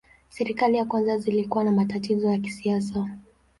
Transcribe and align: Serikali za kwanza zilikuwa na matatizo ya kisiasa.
Serikali 0.29 0.77
za 0.77 0.85
kwanza 0.85 1.17
zilikuwa 1.17 1.63
na 1.63 1.71
matatizo 1.71 2.31
ya 2.31 2.37
kisiasa. 2.37 3.09